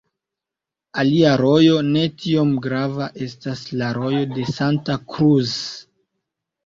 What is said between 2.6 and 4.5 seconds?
grava estas la Rojo de